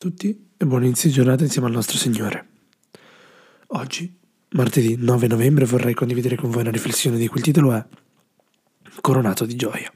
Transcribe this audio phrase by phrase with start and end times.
[0.00, 2.46] tutti e buon inizio di giornata insieme al nostro Signore.
[3.66, 4.10] Oggi,
[4.52, 7.84] martedì 9 novembre, vorrei condividere con voi una riflessione di cui il titolo è
[9.02, 9.92] Coronato di gioia.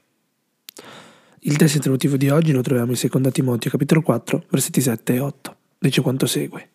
[1.38, 5.20] Il testo introduttivo di oggi lo troviamo in 2 Timoteo capitolo 4, versetti 7 e
[5.20, 5.56] 8.
[5.78, 6.68] Dice quanto segue.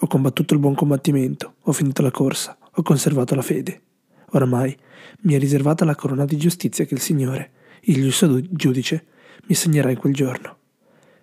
[0.00, 3.82] Ho combattuto il buon combattimento, ho finito la corsa, ho conservato la fede.
[4.30, 4.76] Oramai
[5.20, 7.52] mi è riservata la corona di giustizia che il Signore,
[7.82, 9.06] il giusto giudice,
[9.46, 10.56] mi segnerà in quel giorno.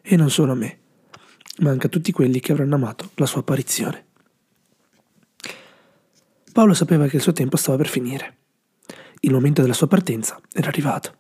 [0.02, 0.81] E non solo a me,
[1.62, 4.06] ma anche a tutti quelli che avranno amato la sua apparizione.
[6.52, 8.38] Paolo sapeva che il suo tempo stava per finire.
[9.22, 11.16] Il momento della sua partenza era arrivato.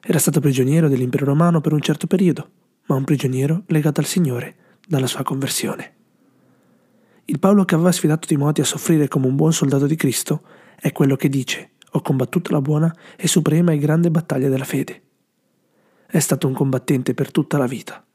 [0.00, 2.50] Era stato prigioniero dell'impero romano per un certo periodo,
[2.86, 5.94] ma un prigioniero legato al Signore dalla sua conversione.
[7.24, 10.42] Il Paolo che aveva sfidato Timoteo a soffrire come un buon soldato di Cristo
[10.78, 15.02] è quello che dice ho combattuto la buona e suprema e grande battaglia della fede.
[16.06, 18.05] È stato un combattente per tutta la vita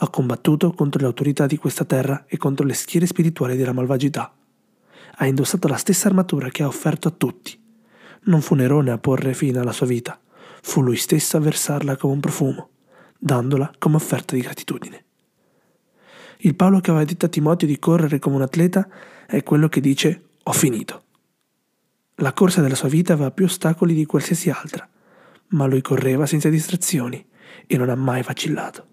[0.00, 4.32] ha combattuto contro le autorità di questa terra e contro le schiere spirituali della malvagità.
[5.20, 7.60] Ha indossato la stessa armatura che ha offerto a tutti.
[8.24, 10.20] Non fu Nerone a porre fine alla sua vita,
[10.62, 12.68] fu lui stesso a versarla come un profumo,
[13.18, 15.04] dandola come offerta di gratitudine.
[16.38, 18.88] Il Paolo che aveva detto a Timoteo di correre come un atleta
[19.26, 21.02] è quello che dice ho finito.
[22.16, 24.88] La corsa della sua vita aveva più ostacoli di qualsiasi altra,
[25.48, 27.26] ma lui correva senza distrazioni
[27.66, 28.86] e non ha mai vacillato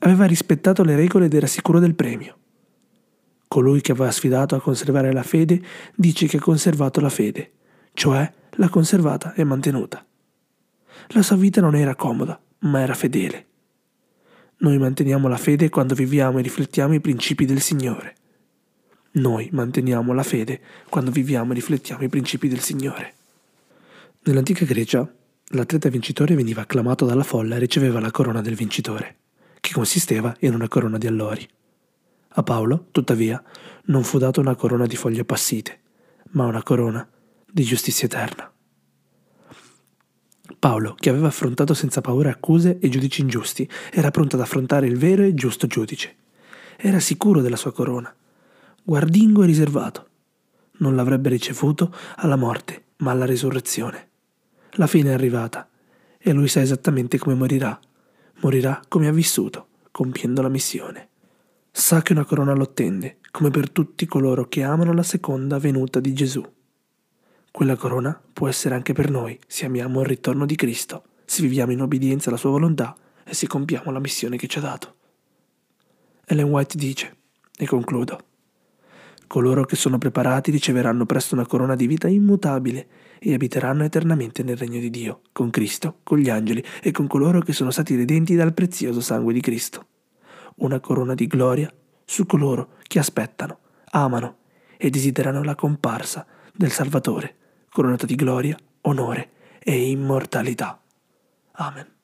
[0.00, 2.36] aveva rispettato le regole ed era sicuro del premio.
[3.48, 5.60] Colui che aveva sfidato a conservare la fede
[5.94, 7.50] dice che ha conservato la fede,
[7.94, 10.04] cioè l'ha conservata e mantenuta.
[11.08, 13.46] La sua vita non era comoda, ma era fedele.
[14.58, 18.14] Noi manteniamo la fede quando viviamo e riflettiamo i principi del Signore.
[19.12, 23.14] Noi manteniamo la fede quando viviamo e riflettiamo i principi del Signore.
[24.22, 25.10] Nell'antica Grecia,
[25.48, 29.16] l'atleta vincitore veniva acclamato dalla folla e riceveva la corona del vincitore
[29.70, 31.48] che consisteva in una corona di allori.
[32.30, 33.40] A Paolo, tuttavia,
[33.84, 35.78] non fu data una corona di foglie appassite,
[36.30, 37.08] ma una corona
[37.48, 38.52] di giustizia eterna.
[40.58, 44.98] Paolo, che aveva affrontato senza paura accuse e giudici ingiusti, era pronto ad affrontare il
[44.98, 46.16] vero e giusto giudice.
[46.76, 48.12] Era sicuro della sua corona,
[48.82, 50.08] guardingo e riservato.
[50.78, 54.08] Non l'avrebbe ricevuto alla morte, ma alla risurrezione.
[54.72, 55.68] La fine è arrivata
[56.18, 57.78] e lui sa esattamente come morirà
[58.40, 61.08] morirà come ha vissuto, compiendo la missione.
[61.70, 66.00] Sa che una corona lo attende, come per tutti coloro che amano la seconda venuta
[66.00, 66.44] di Gesù.
[67.50, 71.72] Quella corona può essere anche per noi se amiamo il ritorno di Cristo, se viviamo
[71.72, 74.94] in obbedienza alla sua volontà e se compiamo la missione che ci ha dato.
[76.24, 77.16] Ellen White dice,
[77.56, 78.18] e concludo,
[79.30, 82.88] Coloro che sono preparati riceveranno presto una corona di vita immutabile
[83.20, 87.40] e abiteranno eternamente nel regno di Dio, con Cristo, con gli angeli e con coloro
[87.40, 89.86] che sono stati redenti dal prezioso sangue di Cristo.
[90.56, 91.72] Una corona di gloria
[92.04, 93.58] su coloro che aspettano,
[93.92, 94.38] amano
[94.76, 97.36] e desiderano la comparsa del Salvatore,
[97.70, 99.30] coronata di gloria, onore
[99.60, 100.82] e immortalità.
[101.52, 101.99] Amen.